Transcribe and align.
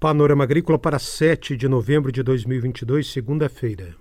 Panorama 0.00 0.44
Agrícola 0.44 0.78
para 0.78 0.96
7 0.96 1.56
de 1.56 1.66
novembro 1.66 2.12
de 2.12 2.22
2022, 2.22 3.10
segunda-feira. 3.10 3.96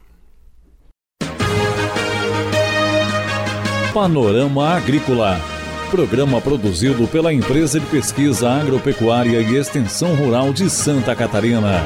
Panorama 3.95 4.75
Agrícola. 4.75 5.41
Programa 5.89 6.39
produzido 6.39 7.07
pela 7.07 7.33
Empresa 7.33 7.79
de 7.79 7.87
Pesquisa 7.87 8.47
Agropecuária 8.47 9.41
e 9.41 9.55
Extensão 9.55 10.13
Rural 10.13 10.53
de 10.53 10.69
Santa 10.69 11.15
Catarina. 11.15 11.81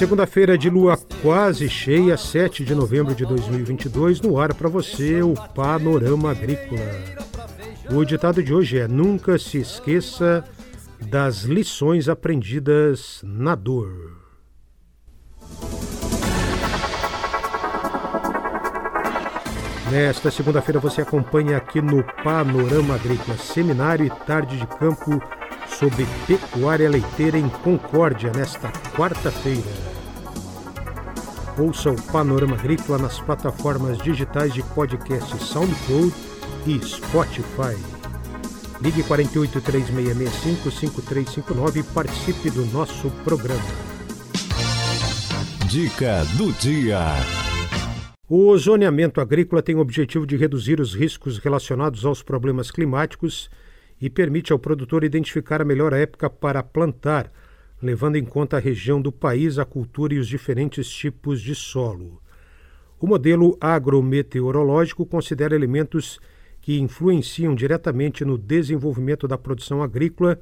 Segunda-feira 0.00 0.56
de 0.56 0.70
lua 0.70 0.98
quase 1.20 1.68
cheia, 1.68 2.16
7 2.16 2.64
de 2.64 2.74
novembro 2.74 3.14
de 3.14 3.26
2022, 3.26 4.22
no 4.22 4.40
ar 4.40 4.54
para 4.54 4.66
você 4.66 5.20
o 5.20 5.34
Panorama 5.54 6.30
Agrícola. 6.30 6.80
O 7.92 8.02
ditado 8.02 8.42
de 8.42 8.54
hoje 8.54 8.78
é: 8.78 8.88
Nunca 8.88 9.38
se 9.38 9.58
esqueça 9.58 10.42
das 11.02 11.42
lições 11.42 12.08
aprendidas 12.08 13.20
na 13.22 13.54
dor. 13.54 14.16
Nesta 19.90 20.30
segunda-feira 20.30 20.80
você 20.80 21.02
acompanha 21.02 21.58
aqui 21.58 21.82
no 21.82 22.02
Panorama 22.24 22.94
Agrícola 22.94 23.36
Seminário 23.36 24.06
e 24.06 24.10
Tarde 24.24 24.56
de 24.56 24.66
Campo 24.66 25.20
sobre 25.80 26.06
pecuária 26.26 26.90
leiteira 26.90 27.38
em 27.38 27.48
Concórdia 27.48 28.30
nesta 28.36 28.70
quarta-feira. 28.94 29.62
Ouça 31.58 31.90
o 31.90 32.02
Panorama 32.12 32.54
Agrícola 32.54 32.98
nas 32.98 33.18
plataformas 33.18 33.96
digitais 33.96 34.52
de 34.52 34.62
podcast 34.62 35.42
SoundCloud 35.42 36.12
e 36.66 36.78
Spotify. 36.84 37.78
Ligue 38.82 39.02
48 39.04 39.58
3665 39.62 40.70
5359 40.70 41.80
e 41.80 41.82
participe 41.82 42.50
do 42.50 42.66
nosso 42.66 43.10
programa. 43.24 43.64
Dica 45.66 46.26
do 46.36 46.52
dia. 46.52 46.98
O 48.28 48.56
zoneamento 48.58 49.18
agrícola 49.18 49.62
tem 49.62 49.76
o 49.76 49.80
objetivo 49.80 50.26
de 50.26 50.36
reduzir 50.36 50.78
os 50.78 50.94
riscos 50.94 51.38
relacionados 51.38 52.04
aos 52.04 52.22
problemas 52.22 52.70
climáticos 52.70 53.48
e 54.00 54.08
permite 54.08 54.52
ao 54.52 54.58
produtor 54.58 55.04
identificar 55.04 55.60
a 55.60 55.64
melhor 55.64 55.92
época 55.92 56.30
para 56.30 56.62
plantar 56.62 57.30
levando 57.82 58.16
em 58.16 58.24
conta 58.24 58.56
a 58.56 58.60
região 58.60 59.00
do 59.00 59.10
país, 59.10 59.58
a 59.58 59.64
cultura 59.64 60.14
e 60.14 60.18
os 60.18 60.28
diferentes 60.28 60.88
tipos 60.90 61.40
de 61.40 61.54
solo. 61.54 62.20
O 63.00 63.06
modelo 63.06 63.56
agrometeorológico 63.60 65.06
considera 65.06 65.54
elementos 65.54 66.20
que 66.60 66.78
influenciam 66.78 67.54
diretamente 67.54 68.24
no 68.24 68.36
desenvolvimento 68.36 69.26
da 69.26 69.38
produção 69.38 69.82
agrícola, 69.82 70.38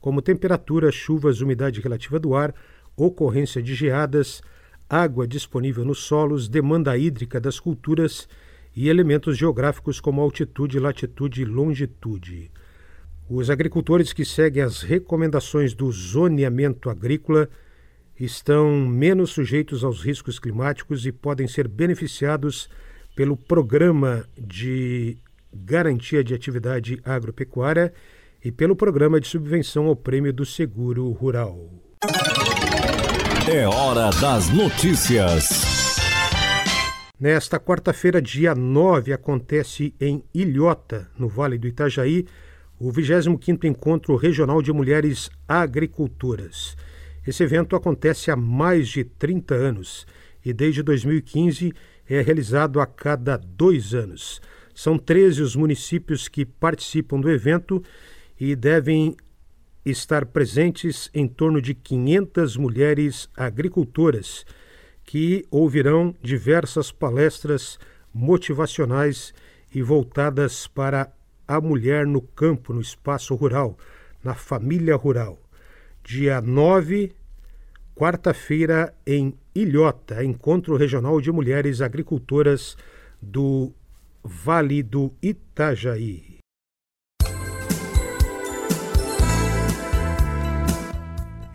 como 0.00 0.22
temperatura, 0.22 0.90
chuvas, 0.90 1.42
umidade 1.42 1.80
relativa 1.80 2.18
do 2.18 2.34
ar, 2.34 2.54
ocorrência 2.96 3.62
de 3.62 3.74
geadas, 3.74 4.40
água 4.88 5.26
disponível 5.26 5.84
nos 5.84 5.98
solos, 5.98 6.48
demanda 6.48 6.96
hídrica 6.96 7.38
das 7.38 7.60
culturas 7.60 8.26
e 8.74 8.88
elementos 8.88 9.36
geográficos 9.36 10.00
como 10.00 10.22
altitude, 10.22 10.80
latitude 10.80 11.42
e 11.42 11.44
longitude. 11.44 12.50
Os 13.30 13.50
agricultores 13.50 14.14
que 14.14 14.24
seguem 14.24 14.62
as 14.62 14.80
recomendações 14.80 15.74
do 15.74 15.92
zoneamento 15.92 16.88
agrícola 16.88 17.46
estão 18.18 18.70
menos 18.86 19.30
sujeitos 19.30 19.84
aos 19.84 20.02
riscos 20.02 20.38
climáticos 20.38 21.04
e 21.04 21.12
podem 21.12 21.46
ser 21.46 21.68
beneficiados 21.68 22.70
pelo 23.14 23.36
Programa 23.36 24.24
de 24.34 25.18
Garantia 25.52 26.24
de 26.24 26.34
Atividade 26.34 27.02
Agropecuária 27.04 27.92
e 28.42 28.50
pelo 28.50 28.74
Programa 28.74 29.20
de 29.20 29.28
Subvenção 29.28 29.88
ao 29.88 29.96
Prêmio 29.96 30.32
do 30.32 30.46
Seguro 30.46 31.10
Rural. 31.10 31.68
É 33.46 33.66
hora 33.68 34.08
das 34.22 34.48
notícias. 34.48 35.98
Nesta 37.20 37.60
quarta-feira, 37.60 38.22
dia 38.22 38.54
9, 38.54 39.12
acontece 39.12 39.94
em 40.00 40.24
Ilhota, 40.32 41.10
no 41.18 41.28
Vale 41.28 41.58
do 41.58 41.66
Itajaí, 41.66 42.24
o 42.78 42.92
25º 42.92 43.64
Encontro 43.64 44.14
Regional 44.14 44.62
de 44.62 44.72
Mulheres 44.72 45.28
Agricultoras. 45.48 46.76
Esse 47.26 47.42
evento 47.42 47.74
acontece 47.74 48.30
há 48.30 48.36
mais 48.36 48.88
de 48.88 49.02
30 49.02 49.54
anos 49.54 50.06
e 50.44 50.52
desde 50.52 50.82
2015 50.82 51.72
é 52.08 52.20
realizado 52.20 52.80
a 52.80 52.86
cada 52.86 53.36
dois 53.36 53.94
anos. 53.94 54.40
São 54.74 54.96
13 54.96 55.42
os 55.42 55.56
municípios 55.56 56.28
que 56.28 56.46
participam 56.46 57.20
do 57.20 57.28
evento 57.28 57.82
e 58.38 58.54
devem 58.54 59.16
estar 59.84 60.24
presentes 60.26 61.10
em 61.12 61.26
torno 61.26 61.60
de 61.60 61.74
500 61.74 62.56
mulheres 62.56 63.28
agricultoras 63.36 64.46
que 65.04 65.44
ouvirão 65.50 66.14
diversas 66.22 66.92
palestras 66.92 67.78
motivacionais 68.14 69.34
e 69.74 69.82
voltadas 69.82 70.66
para 70.66 71.10
a 71.48 71.60
mulher 71.62 72.06
no 72.06 72.20
campo, 72.20 72.74
no 72.74 72.80
espaço 72.80 73.34
rural, 73.34 73.78
na 74.22 74.34
família 74.34 74.94
rural. 74.94 75.40
Dia 76.04 76.42
9, 76.42 77.12
quarta-feira, 77.94 78.94
em 79.06 79.34
Ilhota, 79.54 80.22
Encontro 80.22 80.76
Regional 80.76 81.18
de 81.22 81.32
Mulheres 81.32 81.80
Agricultoras 81.80 82.76
do 83.20 83.72
Vale 84.22 84.82
do 84.82 85.12
Itajaí. 85.22 86.38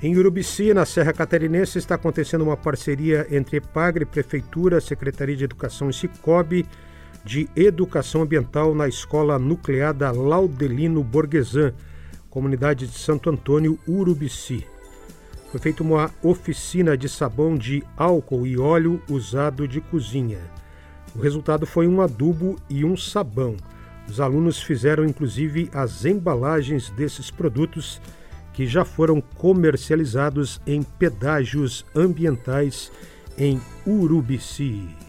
Em 0.01 0.17
Urubici, 0.17 0.73
na 0.73 0.85
Serra 0.85 1.13
Catarinense, 1.13 1.77
está 1.77 1.95
acontecendo 1.95 2.43
uma 2.43 2.57
parceria 2.57 3.25
entre 3.31 3.57
Epagre, 3.57 4.05
Prefeitura, 4.05 4.81
Secretaria 4.81 5.35
de 5.35 5.45
Educação 5.45 5.89
e 5.89 5.93
Cicobi 5.93 6.65
de 7.23 7.49
Educação 7.55 8.21
Ambiental 8.21 8.75
na 8.75 8.87
Escola 8.87 9.39
Nuclear 9.39 9.93
da 9.93 10.11
Laudelino 10.11 11.03
Borgesan, 11.03 11.73
comunidade 12.29 12.87
de 12.87 12.97
Santo 12.97 13.29
Antônio, 13.29 13.79
Urubici. 13.87 14.65
Foi 15.49 15.59
feita 15.59 15.83
uma 15.83 16.11
oficina 16.21 16.97
de 16.97 17.07
sabão 17.07 17.55
de 17.55 17.83
álcool 17.95 18.45
e 18.47 18.57
óleo 18.57 19.01
usado 19.07 19.67
de 19.67 19.79
cozinha. 19.79 20.39
O 21.15 21.19
resultado 21.19 21.65
foi 21.65 21.87
um 21.87 22.01
adubo 22.01 22.57
e 22.69 22.83
um 22.83 22.97
sabão. 22.97 23.55
Os 24.09 24.19
alunos 24.19 24.61
fizeram 24.61 25.05
inclusive 25.05 25.69
as 25.71 26.05
embalagens 26.05 26.89
desses 26.89 27.29
produtos 27.29 28.01
que 28.51 28.65
já 28.67 28.83
foram 28.83 29.21
comercializados 29.21 30.59
em 30.65 30.83
pedágios 30.83 31.85
ambientais 31.95 32.91
em 33.37 33.61
Urubici. 33.85 35.02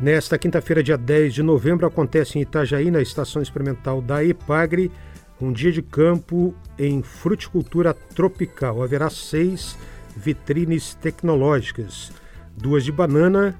Nesta 0.00 0.38
quinta-feira, 0.38 0.80
dia 0.80 0.96
10 0.96 1.34
de 1.34 1.42
novembro, 1.42 1.84
acontece 1.84 2.38
em 2.38 2.42
Itajaí, 2.42 2.88
na 2.88 3.02
estação 3.02 3.42
experimental 3.42 4.00
da 4.00 4.24
EPAGRE, 4.24 4.92
um 5.40 5.52
dia 5.52 5.72
de 5.72 5.82
campo 5.82 6.54
em 6.78 7.02
fruticultura 7.02 7.92
tropical. 7.92 8.80
Haverá 8.80 9.10
seis 9.10 9.76
vitrines 10.16 10.94
tecnológicas: 10.94 12.12
duas 12.56 12.84
de 12.84 12.92
banana, 12.92 13.56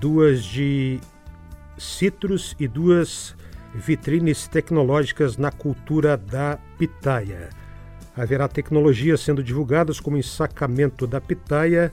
duas 0.00 0.44
de 0.44 1.00
citros 1.76 2.54
e 2.60 2.68
duas 2.68 3.34
vitrines 3.74 4.46
tecnológicas 4.46 5.36
na 5.36 5.50
cultura 5.50 6.16
da 6.16 6.56
pitaia. 6.78 7.50
Haverá 8.16 8.46
tecnologias 8.46 9.22
sendo 9.22 9.42
divulgadas 9.42 9.98
como 9.98 10.16
ensacamento 10.16 11.04
da 11.04 11.20
pitaia 11.20 11.92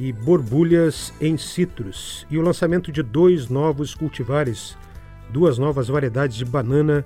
e 0.00 0.14
borbulhas 0.14 1.12
em 1.20 1.36
citros 1.36 2.26
e 2.30 2.38
o 2.38 2.40
lançamento 2.40 2.90
de 2.90 3.02
dois 3.02 3.50
novos 3.50 3.94
cultivares, 3.94 4.74
duas 5.28 5.58
novas 5.58 5.88
variedades 5.88 6.38
de 6.38 6.44
banana 6.46 7.04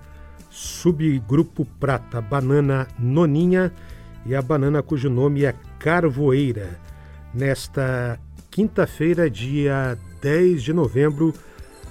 subgrupo 0.49 1.67
prata, 1.81 2.20
banana 2.20 2.87
noninha 2.96 3.73
e 4.25 4.32
a 4.32 4.41
banana 4.41 4.81
cujo 4.81 5.11
nome 5.11 5.44
é 5.44 5.52
carvoeira. 5.81 6.79
Nesta 7.35 8.17
quinta-feira, 8.49 9.29
dia 9.29 9.99
10 10.23 10.62
de 10.62 10.73
novembro, 10.73 11.35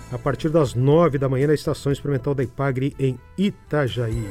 a 0.10 0.18
partir 0.18 0.48
das 0.48 0.74
9 0.74 1.18
da 1.18 1.28
manhã 1.28 1.48
na 1.48 1.54
Estação 1.54 1.92
Experimental 1.92 2.34
da 2.34 2.44
Ipagre 2.44 2.96
em 2.98 3.20
Itajaí. 3.38 4.26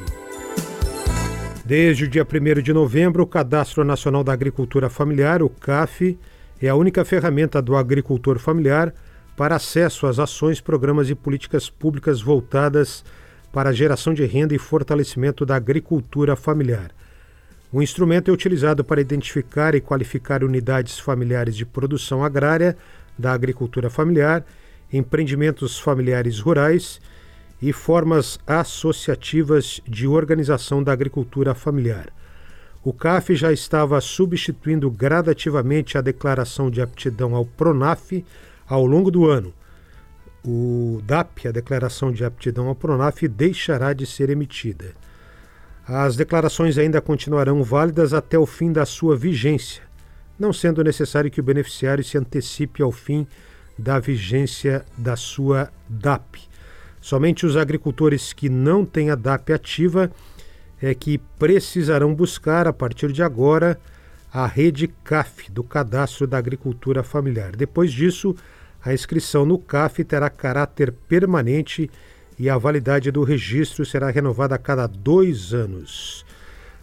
Desde 1.63 2.05
o 2.05 2.09
dia 2.09 2.25
1 2.25 2.61
de 2.63 2.73
novembro, 2.73 3.21
o 3.21 3.27
Cadastro 3.27 3.83
Nacional 3.83 4.23
da 4.23 4.33
Agricultura 4.33 4.89
Familiar, 4.89 5.43
o 5.43 5.49
CAF, 5.49 6.17
é 6.61 6.69
a 6.69 6.75
única 6.75 7.03
ferramenta 7.03 7.61
do 7.61 7.75
agricultor 7.75 8.39
familiar 8.39 8.93
para 9.35 9.55
acesso 9.55 10.07
às 10.07 10.19
ações, 10.19 10.61
programas 10.61 11.09
e 11.09 11.15
políticas 11.15 11.69
públicas 11.69 12.21
voltadas 12.21 13.03
para 13.51 13.69
a 13.69 13.73
geração 13.73 14.13
de 14.13 14.25
renda 14.25 14.55
e 14.55 14.59
fortalecimento 14.59 15.45
da 15.45 15.55
agricultura 15.55 16.35
familiar. 16.35 16.91
O 17.71 17.81
instrumento 17.81 18.29
é 18.29 18.33
utilizado 18.33 18.83
para 18.83 19.01
identificar 19.01 19.73
e 19.73 19.81
qualificar 19.81 20.43
unidades 20.43 20.99
familiares 20.99 21.55
de 21.55 21.65
produção 21.65 22.23
agrária 22.23 22.77
da 23.17 23.33
agricultura 23.33 23.89
familiar, 23.89 24.45
empreendimentos 24.91 25.79
familiares 25.79 26.39
rurais 26.39 27.01
e 27.61 27.73
formas 27.73 28.39
associativas 28.45 29.81
de 29.87 30.07
organização 30.07 30.83
da 30.83 30.91
agricultura 30.91 31.55
familiar. 31.55 32.13
O 32.83 32.91
CAF 32.91 33.33
já 33.33 33.51
estava 33.51 34.01
substituindo 34.01 34.91
gradativamente 34.91 35.97
a 35.97 36.01
declaração 36.01 36.69
de 36.69 36.81
aptidão 36.81 37.33
ao 37.33 37.45
PRONAF 37.45 38.25
ao 38.67 38.85
longo 38.85 39.09
do 39.09 39.25
ano. 39.25 39.53
O 40.45 41.01
DAP, 41.05 41.47
a 41.47 41.51
declaração 41.51 42.11
de 42.11 42.25
aptidão 42.25 42.67
ao 42.67 42.75
PRONAF, 42.75 43.25
deixará 43.29 43.93
de 43.93 44.05
ser 44.05 44.29
emitida. 44.29 44.93
As 45.87 46.17
declarações 46.17 46.77
ainda 46.77 46.99
continuarão 46.99 47.63
válidas 47.63 48.13
até 48.13 48.37
o 48.37 48.45
fim 48.45 48.73
da 48.73 48.85
sua 48.85 49.15
vigência, 49.15 49.83
não 50.37 50.51
sendo 50.51 50.83
necessário 50.83 51.31
que 51.31 51.39
o 51.39 51.43
beneficiário 51.43 52.03
se 52.03 52.17
antecipe 52.17 52.83
ao 52.83 52.91
fim 52.91 53.25
da 53.79 53.97
vigência 53.97 54.83
da 54.97 55.15
sua 55.15 55.71
DAP. 55.87 56.41
Somente 56.99 57.45
os 57.45 57.55
agricultores 57.55 58.33
que 58.33 58.49
não 58.49 58.85
têm 58.85 59.09
a 59.09 59.15
DAP 59.15 59.53
ativa 59.53 60.11
é 60.85 60.93
que 60.93 61.17
precisarão 61.39 62.13
buscar, 62.13 62.67
a 62.67 62.73
partir 62.73 63.13
de 63.13 63.23
agora, 63.23 63.79
a 64.33 64.45
rede 64.45 64.89
CAF 65.03 65.49
do 65.49 65.63
Cadastro 65.63 66.27
da 66.27 66.37
Agricultura 66.37 67.01
Familiar. 67.03 67.55
Depois 67.55 67.91
disso, 67.93 68.35
a 68.83 68.93
inscrição 68.93 69.45
no 69.45 69.57
CAF 69.57 70.03
terá 70.03 70.29
caráter 70.29 70.91
permanente 71.07 71.89
e 72.37 72.49
a 72.49 72.57
validade 72.57 73.11
do 73.11 73.23
registro 73.23 73.85
será 73.85 74.09
renovada 74.09 74.55
a 74.55 74.57
cada 74.57 74.85
dois 74.85 75.53
anos. 75.53 76.25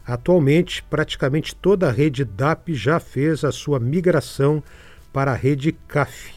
Atualmente, 0.07 0.83
praticamente 0.85 1.55
toda 1.55 1.89
a 1.89 1.93
rede 1.93 2.25
DAP 2.25 2.73
já 2.73 2.99
fez 2.99 3.45
a 3.45 3.53
sua 3.53 3.79
migração 3.79 4.63
para 5.13 5.33
a 5.33 5.37
rede 5.37 5.73
CAF 5.87 6.33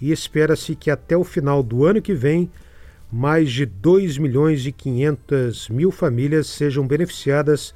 e 0.00 0.10
espera-se 0.10 0.74
que 0.74 0.90
até 0.90 1.16
o 1.16 1.22
final 1.22 1.62
do 1.62 1.84
ano 1.84 2.02
que 2.02 2.12
vem 2.12 2.50
mais 3.14 3.52
de 3.52 3.64
2 3.64 4.18
milhões 4.18 4.66
e 4.66 4.72
500 4.72 5.68
mil 5.68 5.92
famílias 5.92 6.48
sejam 6.48 6.84
beneficiadas 6.84 7.72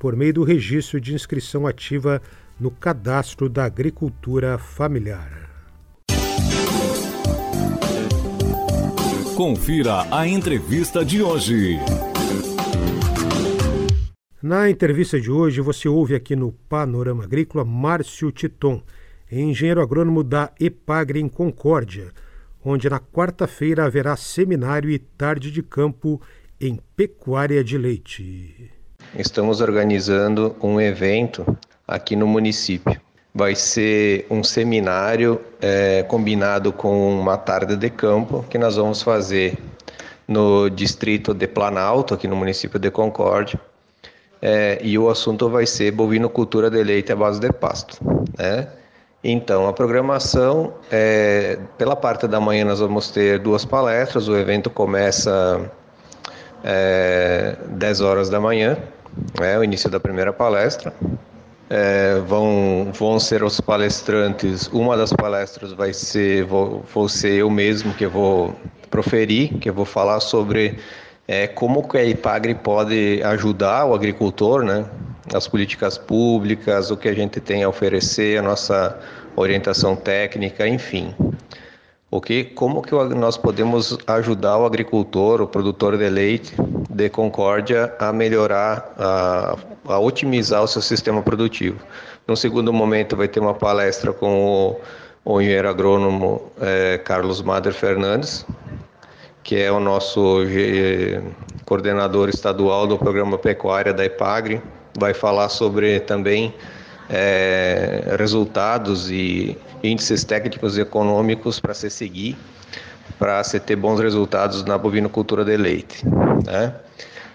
por 0.00 0.16
meio 0.16 0.34
do 0.34 0.42
registro 0.42 1.00
de 1.00 1.14
inscrição 1.14 1.64
ativa 1.64 2.20
no 2.58 2.72
cadastro 2.72 3.48
da 3.48 3.64
agricultura 3.64 4.58
familiar. 4.58 5.48
Confira 9.36 10.08
a 10.10 10.26
entrevista 10.26 11.04
de 11.04 11.22
hoje. 11.22 11.78
Na 14.42 14.68
entrevista 14.68 15.20
de 15.20 15.30
hoje, 15.30 15.60
você 15.60 15.88
ouve 15.88 16.16
aqui 16.16 16.34
no 16.34 16.50
Panorama 16.68 17.22
Agrícola 17.22 17.64
Márcio 17.64 18.32
Titon, 18.32 18.82
engenheiro 19.30 19.80
agrônomo 19.80 20.24
da 20.24 20.50
Epagre 20.58 21.20
em 21.20 21.28
Concórdia, 21.28 22.12
onde 22.64 22.88
na 22.88 23.00
quarta-feira 23.00 23.84
haverá 23.84 24.16
seminário 24.16 24.90
e 24.90 24.98
tarde 24.98 25.50
de 25.50 25.62
campo 25.62 26.20
em 26.60 26.78
pecuária 26.96 27.64
de 27.64 27.78
leite. 27.78 28.70
Estamos 29.16 29.60
organizando 29.60 30.54
um 30.62 30.80
evento 30.80 31.56
aqui 31.86 32.14
no 32.14 32.26
município 32.26 33.00
vai 33.34 33.54
ser 33.54 34.26
um 34.30 34.42
seminário 34.42 35.40
é, 35.60 36.02
combinado 36.02 36.72
com 36.72 37.20
uma 37.20 37.36
tarde 37.36 37.76
de 37.76 37.88
campo 37.88 38.44
que 38.48 38.58
nós 38.58 38.76
vamos 38.76 39.02
fazer 39.02 39.56
no 40.26 40.68
distrito 40.68 41.34
de 41.34 41.46
Planalto, 41.46 42.14
aqui 42.14 42.28
no 42.28 42.36
município 42.36 42.78
de 42.78 42.90
Concórdia. 42.90 43.58
É, 44.42 44.78
e 44.82 44.98
o 44.98 45.08
assunto 45.10 45.48
vai 45.48 45.66
ser 45.66 45.90
bovinocultura 45.90 46.70
de 46.70 46.82
leite 46.82 47.12
à 47.12 47.16
base 47.16 47.40
de 47.40 47.52
pasto. 47.52 47.98
Né? 48.38 48.68
Então, 49.22 49.68
a 49.68 49.72
programação, 49.72 50.72
é, 50.90 51.58
pela 51.76 51.94
parte 51.94 52.26
da 52.26 52.40
manhã 52.40 52.64
nós 52.64 52.80
vamos 52.80 53.10
ter 53.10 53.38
duas 53.38 53.66
palestras, 53.66 54.28
o 54.28 54.36
evento 54.36 54.70
começa 54.70 55.70
é, 56.64 57.54
10 57.68 58.00
horas 58.00 58.30
da 58.30 58.40
manhã, 58.40 58.78
é 59.42 59.58
o 59.58 59.64
início 59.64 59.90
da 59.90 60.00
primeira 60.00 60.32
palestra, 60.32 60.94
é, 61.68 62.18
vão, 62.26 62.90
vão 62.94 63.20
ser 63.20 63.42
os 63.44 63.60
palestrantes. 63.60 64.68
Uma 64.68 64.96
das 64.96 65.12
palestras 65.12 65.74
vai 65.74 65.92
ser, 65.92 66.44
vou, 66.44 66.82
vou 66.92 67.06
ser 67.06 67.34
eu 67.34 67.50
mesmo 67.50 67.92
que 67.92 68.06
vou 68.06 68.54
proferir, 68.90 69.58
que 69.58 69.68
eu 69.68 69.74
vou 69.74 69.84
falar 69.84 70.20
sobre 70.20 70.78
é, 71.28 71.46
como 71.46 71.86
que 71.86 71.98
a 71.98 72.04
IPAGRE 72.04 72.54
pode 72.54 73.22
ajudar 73.22 73.84
o 73.84 73.94
agricultor, 73.94 74.64
né? 74.64 74.86
As 75.32 75.46
políticas 75.46 75.96
públicas, 75.96 76.90
o 76.90 76.96
que 76.96 77.08
a 77.08 77.14
gente 77.14 77.40
tem 77.40 77.62
a 77.62 77.68
oferecer, 77.68 78.38
a 78.38 78.42
nossa 78.42 78.98
orientação 79.36 79.94
técnica, 79.94 80.66
enfim. 80.66 81.14
O 82.10 82.20
que, 82.20 82.42
como 82.42 82.82
que 82.82 82.92
nós 82.92 83.36
podemos 83.36 83.96
ajudar 84.08 84.58
o 84.58 84.66
agricultor, 84.66 85.40
o 85.40 85.46
produtor 85.46 85.96
de 85.96 86.08
leite 86.08 86.52
de 86.90 87.08
Concórdia 87.08 87.94
a 88.00 88.12
melhorar, 88.12 88.92
a, 88.98 89.56
a 89.86 89.98
otimizar 90.00 90.64
o 90.64 90.66
seu 90.66 90.82
sistema 90.82 91.22
produtivo? 91.22 91.78
No 92.26 92.36
segundo 92.36 92.72
momento 92.72 93.16
vai 93.16 93.28
ter 93.28 93.38
uma 93.38 93.54
palestra 93.54 94.12
com 94.12 94.76
o, 95.24 95.34
o 95.34 95.40
engenheiro 95.40 95.68
agrônomo 95.68 96.50
é, 96.60 96.98
Carlos 96.98 97.40
Mader 97.42 97.72
Fernandes, 97.72 98.44
que 99.44 99.56
é 99.56 99.70
o 99.70 99.78
nosso 99.78 100.38
coordenador 101.64 102.28
estadual 102.28 102.88
do 102.88 102.98
programa 102.98 103.38
Pecuária 103.38 103.94
da 103.94 104.04
EPAGRE, 104.04 104.60
vai 105.00 105.14
falar 105.14 105.48
sobre 105.48 105.98
também 106.00 106.54
é, 107.08 108.14
resultados 108.18 109.10
e 109.10 109.56
índices 109.82 110.22
técnicos 110.22 110.76
e 110.76 110.82
econômicos 110.82 111.58
para 111.58 111.74
se 111.74 111.90
seguir, 111.90 112.36
para 113.18 113.42
se 113.42 113.58
ter 113.58 113.74
bons 113.74 113.98
resultados 113.98 114.64
na 114.64 114.78
bovinocultura 114.78 115.44
de 115.44 115.56
leite. 115.56 116.06
Né? 116.46 116.74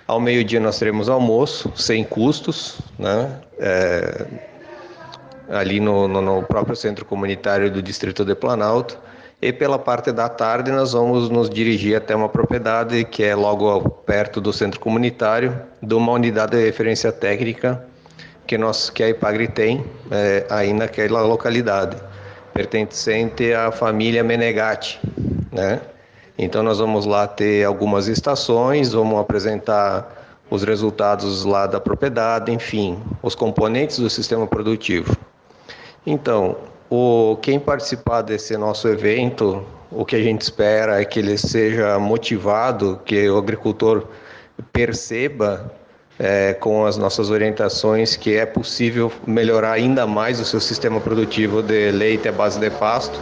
Ao 0.07 0.19
meio-dia 0.19 0.59
nós 0.59 0.77
teremos 0.77 1.09
almoço, 1.09 1.73
sem 1.75 2.03
custos, 2.03 2.77
né? 2.97 3.39
É, 3.59 4.25
ali 5.49 5.79
no, 5.79 6.07
no, 6.07 6.21
no, 6.21 6.43
próprio 6.43 6.75
centro 6.75 7.05
comunitário 7.05 7.71
do 7.71 7.81
Distrito 7.81 8.23
de 8.23 8.35
Planalto. 8.35 8.97
E 9.41 9.51
pela 9.51 9.77
parte 9.77 10.11
da 10.11 10.29
tarde 10.29 10.71
nós 10.71 10.93
vamos 10.93 11.29
nos 11.29 11.49
dirigir 11.49 11.95
até 11.95 12.15
uma 12.15 12.29
propriedade 12.29 13.03
que 13.03 13.23
é 13.23 13.35
logo 13.35 13.89
perto 14.05 14.39
do 14.39 14.53
centro 14.53 14.79
comunitário, 14.79 15.59
de 15.81 15.93
uma 15.93 16.13
unidade 16.13 16.57
de 16.57 16.63
referência 16.63 17.11
técnica 17.11 17.85
que, 18.47 18.57
nós, 18.57 18.89
que 18.89 19.03
a 19.03 19.09
IPAGRE 19.09 19.47
tem 19.49 19.85
é, 20.09 20.45
aí 20.49 20.73
naquela 20.73 21.21
localidade, 21.21 21.97
pertencente 22.53 23.53
à 23.53 23.71
família 23.71 24.23
Menegatti, 24.23 24.99
né? 25.51 25.81
Então 26.37 26.61
nós 26.63 26.79
vamos 26.79 27.05
lá 27.05 27.27
ter 27.27 27.63
algumas 27.63 28.07
estações, 28.07 28.93
vamos 28.93 29.19
apresentar 29.19 30.25
os 30.49 30.63
resultados 30.63 31.43
lá 31.43 31.65
da 31.65 31.79
propriedade, 31.79 32.51
enfim, 32.51 33.01
os 33.21 33.35
componentes 33.35 33.99
do 33.99 34.09
sistema 34.09 34.45
produtivo. 34.45 35.15
Então, 36.05 36.55
o, 36.89 37.37
quem 37.41 37.59
participar 37.59 38.21
desse 38.21 38.55
nosso 38.57 38.87
evento, 38.87 39.65
o 39.91 40.05
que 40.05 40.15
a 40.15 40.21
gente 40.21 40.41
espera 40.41 41.01
é 41.01 41.05
que 41.05 41.19
ele 41.19 41.37
seja 41.37 41.97
motivado, 41.97 42.99
que 43.05 43.29
o 43.29 43.37
agricultor 43.37 44.07
perceba 44.71 45.71
é, 46.19 46.53
com 46.53 46.85
as 46.85 46.97
nossas 46.97 47.29
orientações 47.29 48.15
que 48.15 48.35
é 48.35 48.45
possível 48.45 49.11
melhorar 49.25 49.73
ainda 49.73 50.07
mais 50.07 50.39
o 50.39 50.45
seu 50.45 50.59
sistema 50.59 50.99
produtivo 50.99 51.61
de 51.61 51.91
leite 51.91 52.27
à 52.27 52.31
base 52.31 52.59
de 52.59 52.69
pasto 52.69 53.19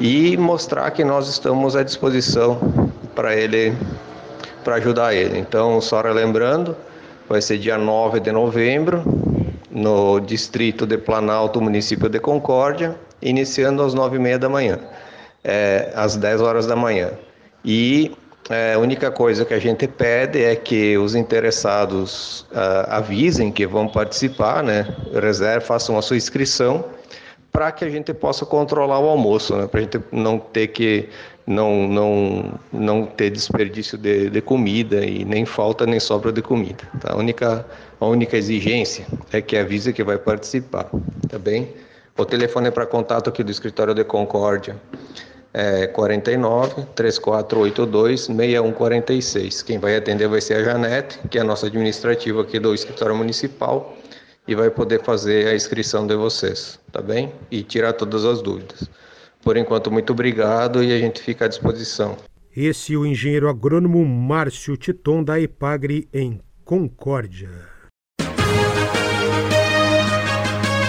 e 0.00 0.36
mostrar 0.36 0.90
que 0.90 1.04
nós 1.04 1.28
estamos 1.28 1.76
à 1.76 1.82
disposição 1.82 2.58
para 3.14 3.36
ele, 3.36 3.76
para 4.64 4.76
ajudar 4.76 5.14
ele. 5.14 5.38
Então, 5.38 5.80
só 5.80 6.00
lembrando, 6.00 6.76
vai 7.28 7.40
ser 7.42 7.58
dia 7.58 7.76
9 7.76 8.20
de 8.20 8.32
novembro, 8.32 9.02
no 9.72 10.20
distrito 10.20 10.86
de 10.86 10.98
Planalto, 10.98 11.60
município 11.60 12.08
de 12.08 12.20
Concórdia, 12.20 12.94
iniciando 13.22 13.82
às 13.82 13.94
9h30 13.94 14.38
da 14.38 14.48
manhã, 14.48 14.78
é, 15.42 15.90
às 15.94 16.16
10 16.16 16.40
horas 16.42 16.66
da 16.66 16.76
manhã. 16.76 17.10
E 17.64 18.12
é, 18.50 18.74
a 18.74 18.78
única 18.78 19.10
coisa 19.10 19.44
que 19.44 19.54
a 19.54 19.58
gente 19.58 19.86
pede 19.88 20.42
é 20.42 20.54
que 20.54 20.98
os 20.98 21.14
interessados 21.14 22.42
uh, 22.50 22.88
avisem 22.88 23.52
que 23.52 23.66
vão 23.66 23.88
participar, 23.88 24.62
né? 24.62 24.94
Reserve, 25.12 25.64
façam 25.64 25.96
a 25.96 26.02
sua 26.02 26.16
inscrição 26.16 26.84
para 27.52 27.70
que 27.70 27.84
a 27.84 27.88
gente 27.88 28.12
possa 28.12 28.44
controlar 28.44 28.98
o 28.98 29.08
almoço, 29.08 29.54
né? 29.54 29.66
Para 29.66 29.80
a 29.80 29.82
gente 29.84 30.00
não 30.10 30.38
ter 30.38 30.68
que 30.68 31.08
não 31.46 31.86
não 31.86 32.60
não 32.72 33.06
ter 33.06 33.30
desperdício 33.30 33.98
de, 33.98 34.30
de, 34.30 34.40
comida 34.40 35.04
e 35.04 35.24
nem 35.24 35.44
falta 35.44 35.86
nem 35.86 36.00
sobra 36.00 36.32
de 36.32 36.42
comida. 36.42 36.84
Tá? 37.00 37.12
A 37.12 37.16
única 37.16 37.66
a 38.02 38.06
única 38.06 38.36
exigência 38.36 39.06
é 39.32 39.40
que 39.40 39.56
avise 39.56 39.92
que 39.92 40.02
vai 40.02 40.18
participar, 40.18 40.90
tá 41.28 41.38
bem? 41.38 41.72
O 42.18 42.24
telefone 42.24 42.66
é 42.66 42.70
para 42.72 42.84
contato 42.84 43.30
aqui 43.30 43.44
do 43.44 43.52
escritório 43.52 43.94
de 43.94 44.02
Concórdia. 44.02 44.74
É 45.54 45.86
49 45.86 46.84
3482 46.96 48.22
6146. 48.22 49.62
Quem 49.62 49.78
vai 49.78 49.94
atender 49.94 50.26
vai 50.26 50.40
ser 50.40 50.54
a 50.54 50.64
Janete, 50.64 51.20
que 51.30 51.38
é 51.38 51.42
a 51.42 51.44
nossa 51.44 51.68
administrativa 51.68 52.42
aqui 52.42 52.58
do 52.58 52.74
escritório 52.74 53.14
municipal 53.14 53.96
e 54.48 54.54
vai 54.56 54.68
poder 54.68 55.00
fazer 55.04 55.46
a 55.46 55.54
inscrição 55.54 56.04
de 56.04 56.16
vocês, 56.16 56.80
tá 56.90 57.00
bem? 57.00 57.32
E 57.52 57.62
tirar 57.62 57.92
todas 57.92 58.24
as 58.24 58.42
dúvidas. 58.42 58.90
Por 59.44 59.56
enquanto, 59.56 59.92
muito 59.92 60.12
obrigado 60.12 60.82
e 60.82 60.92
a 60.92 60.98
gente 60.98 61.22
fica 61.22 61.44
à 61.44 61.48
disposição. 61.48 62.16
Esse 62.56 62.94
é 62.94 62.96
o 62.96 63.06
engenheiro 63.06 63.48
agrônomo 63.48 64.04
Márcio 64.04 64.76
Titon 64.76 65.22
da 65.22 65.40
Epagre 65.40 66.08
em 66.12 66.40
Concórdia. 66.64 67.71